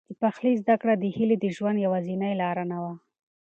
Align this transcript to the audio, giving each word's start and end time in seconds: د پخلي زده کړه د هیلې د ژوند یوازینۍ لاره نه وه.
د 0.09 0.11
پخلي 0.21 0.53
زده 0.61 0.75
کړه 0.81 0.93
د 0.97 1.03
هیلې 1.15 1.37
د 1.39 1.45
ژوند 1.55 1.77
یوازینۍ 1.85 2.33
لاره 2.41 2.63
نه 2.71 2.77
وه. 2.83 2.93